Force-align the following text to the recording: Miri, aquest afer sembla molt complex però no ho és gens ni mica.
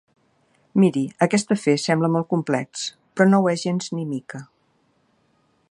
Miri, 0.83 1.03
aquest 1.25 1.53
afer 1.55 1.75
sembla 1.83 2.09
molt 2.15 2.27
complex 2.33 2.85
però 3.17 3.31
no 3.35 3.43
ho 3.45 3.53
és 3.53 3.67
gens 3.69 3.91
ni 3.99 4.07
mica. 4.15 4.43